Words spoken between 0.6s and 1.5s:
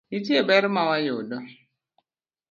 ma wayudo.